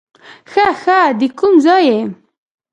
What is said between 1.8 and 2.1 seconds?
یې؟